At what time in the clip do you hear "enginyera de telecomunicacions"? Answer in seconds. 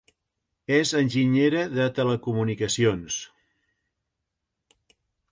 0.99-3.19